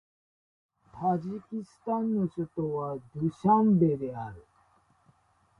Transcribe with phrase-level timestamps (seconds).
[0.99, 4.43] タジキスタンの首都はドゥシャンベである